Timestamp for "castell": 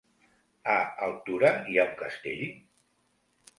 2.01-2.43